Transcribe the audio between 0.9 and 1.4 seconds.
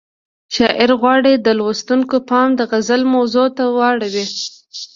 غواړي